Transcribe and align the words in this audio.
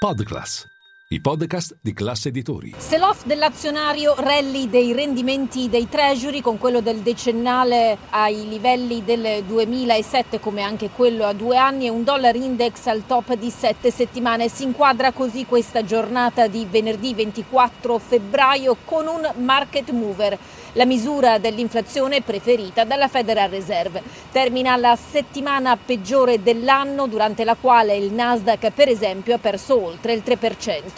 Podcast. 0.00 0.77
I 1.10 1.22
podcast 1.22 1.78
di 1.80 1.94
classe 1.94 2.28
editori. 2.28 2.74
Sell-off 2.76 3.24
dell'azionario, 3.24 4.14
rally 4.18 4.68
dei 4.68 4.92
rendimenti 4.92 5.70
dei 5.70 5.88
treasury 5.88 6.42
con 6.42 6.58
quello 6.58 6.82
del 6.82 6.98
decennale 6.98 7.96
ai 8.10 8.46
livelli 8.46 9.02
del 9.02 9.42
2007 9.44 10.38
come 10.38 10.60
anche 10.60 10.90
quello 10.90 11.24
a 11.24 11.32
due 11.32 11.56
anni 11.56 11.86
e 11.86 11.88
un 11.88 12.04
dollar 12.04 12.36
index 12.36 12.88
al 12.88 13.06
top 13.06 13.36
di 13.36 13.48
sette 13.48 13.90
settimane. 13.90 14.50
Si 14.50 14.64
inquadra 14.64 15.12
così 15.12 15.46
questa 15.46 15.82
giornata 15.82 16.46
di 16.46 16.66
venerdì 16.68 17.14
24 17.14 17.98
febbraio 17.98 18.76
con 18.84 19.06
un 19.06 19.32
market 19.36 19.88
mover, 19.92 20.38
la 20.72 20.84
misura 20.84 21.38
dell'inflazione 21.38 22.20
preferita 22.20 22.84
dalla 22.84 23.08
Federal 23.08 23.48
Reserve. 23.48 24.02
Termina 24.30 24.76
la 24.76 24.94
settimana 24.94 25.78
peggiore 25.78 26.42
dell'anno 26.42 27.06
durante 27.06 27.44
la 27.44 27.56
quale 27.58 27.96
il 27.96 28.12
Nasdaq 28.12 28.72
per 28.72 28.88
esempio 28.88 29.34
ha 29.34 29.38
perso 29.38 29.82
oltre 29.82 30.12
il 30.12 30.22
3%. 30.22 30.97